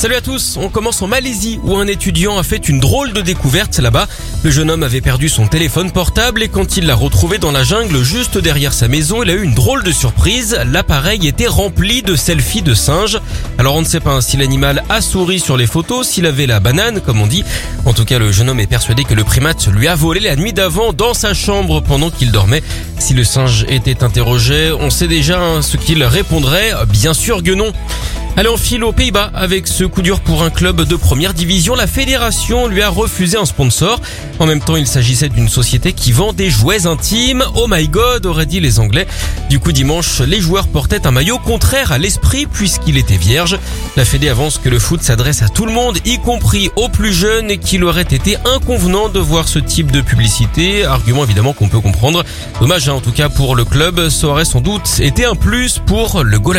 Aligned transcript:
Salut 0.00 0.14
à 0.14 0.22
tous, 0.22 0.56
on 0.56 0.70
commence 0.70 1.02
en 1.02 1.08
Malaisie 1.08 1.60
où 1.62 1.76
un 1.76 1.86
étudiant 1.86 2.38
a 2.38 2.42
fait 2.42 2.70
une 2.70 2.80
drôle 2.80 3.12
de 3.12 3.20
découverte 3.20 3.78
là-bas. 3.78 4.08
Le 4.42 4.50
jeune 4.50 4.70
homme 4.70 4.82
avait 4.82 5.02
perdu 5.02 5.28
son 5.28 5.46
téléphone 5.46 5.90
portable 5.90 6.42
et 6.42 6.48
quand 6.48 6.78
il 6.78 6.86
l'a 6.86 6.94
retrouvé 6.94 7.36
dans 7.36 7.52
la 7.52 7.64
jungle 7.64 8.02
juste 8.02 8.38
derrière 8.38 8.72
sa 8.72 8.88
maison, 8.88 9.22
il 9.22 9.28
a 9.28 9.34
eu 9.34 9.42
une 9.42 9.52
drôle 9.52 9.84
de 9.84 9.92
surprise. 9.92 10.58
L'appareil 10.72 11.26
était 11.26 11.46
rempli 11.46 12.00
de 12.00 12.16
selfies 12.16 12.62
de 12.62 12.72
singes. 12.72 13.20
Alors 13.58 13.74
on 13.74 13.82
ne 13.82 13.86
sait 13.86 14.00
pas 14.00 14.22
si 14.22 14.38
l'animal 14.38 14.84
a 14.88 15.02
souri 15.02 15.38
sur 15.38 15.58
les 15.58 15.66
photos, 15.66 16.08
s'il 16.08 16.24
avait 16.24 16.46
la 16.46 16.60
banane 16.60 17.02
comme 17.02 17.20
on 17.20 17.26
dit. 17.26 17.44
En 17.84 17.92
tout 17.92 18.06
cas, 18.06 18.18
le 18.18 18.32
jeune 18.32 18.48
homme 18.48 18.60
est 18.60 18.66
persuadé 18.66 19.04
que 19.04 19.12
le 19.12 19.24
primate 19.24 19.66
lui 19.66 19.86
a 19.86 19.96
volé 19.96 20.20
la 20.20 20.34
nuit 20.34 20.54
d'avant 20.54 20.94
dans 20.94 21.12
sa 21.12 21.34
chambre 21.34 21.82
pendant 21.82 22.08
qu'il 22.08 22.32
dormait. 22.32 22.62
Si 22.98 23.12
le 23.12 23.24
singe 23.24 23.66
était 23.68 24.02
interrogé, 24.02 24.72
on 24.72 24.88
sait 24.88 25.08
déjà 25.08 25.42
hein, 25.42 25.60
ce 25.60 25.76
qu'il 25.76 26.02
répondrait. 26.04 26.72
Bien 26.88 27.12
sûr 27.12 27.42
que 27.42 27.52
non. 27.52 27.74
Allez, 28.36 28.48
en 28.48 28.56
file 28.56 28.84
aux 28.84 28.92
Pays-Bas 28.92 29.30
avec 29.34 29.66
ce 29.66 29.84
coup 29.84 30.02
dur 30.02 30.20
pour 30.20 30.42
un 30.42 30.50
club 30.50 30.82
de 30.82 30.96
première 30.96 31.34
division. 31.34 31.74
La 31.74 31.86
fédération 31.86 32.68
lui 32.68 32.80
a 32.80 32.88
refusé 32.88 33.36
un 33.36 33.44
sponsor. 33.44 34.00
En 34.38 34.46
même 34.46 34.60
temps, 34.60 34.76
il 34.76 34.86
s'agissait 34.86 35.28
d'une 35.28 35.48
société 35.48 35.92
qui 35.92 36.12
vend 36.12 36.32
des 36.32 36.48
jouets 36.48 36.86
intimes. 36.86 37.44
Oh 37.56 37.66
my 37.68 37.88
god, 37.88 38.24
auraient 38.26 38.46
dit 38.46 38.60
les 38.60 38.78
Anglais. 38.78 39.06
Du 39.50 39.58
coup, 39.58 39.72
dimanche, 39.72 40.20
les 40.20 40.40
joueurs 40.40 40.68
portaient 40.68 41.06
un 41.06 41.10
maillot 41.10 41.38
contraire 41.38 41.92
à 41.92 41.98
l'esprit 41.98 42.46
puisqu'il 42.46 42.96
était 42.96 43.16
vierge. 43.16 43.58
La 43.96 44.04
Fédé 44.04 44.28
avance 44.28 44.58
que 44.58 44.68
le 44.68 44.78
foot 44.78 45.02
s'adresse 45.02 45.42
à 45.42 45.48
tout 45.48 45.66
le 45.66 45.72
monde, 45.72 45.98
y 46.06 46.18
compris 46.18 46.70
aux 46.76 46.88
plus 46.88 47.12
jeunes 47.12 47.50
et 47.50 47.58
qu'il 47.58 47.84
aurait 47.84 48.02
été 48.02 48.36
inconvenant 48.46 49.08
de 49.08 49.18
voir 49.18 49.48
ce 49.48 49.58
type 49.58 49.90
de 49.90 50.00
publicité. 50.00 50.84
Argument 50.84 51.24
évidemment 51.24 51.52
qu'on 51.52 51.68
peut 51.68 51.80
comprendre. 51.80 52.24
Dommage 52.60 52.88
hein, 52.88 52.94
en 52.94 53.00
tout 53.00 53.12
cas 53.12 53.28
pour 53.28 53.56
le 53.56 53.64
club, 53.64 54.08
ça 54.08 54.28
aurait 54.28 54.44
sans 54.44 54.60
doute 54.60 55.00
été 55.00 55.24
un 55.24 55.34
plus 55.34 55.78
pour 55.84 56.22
le 56.22 56.38
goal 56.38 56.56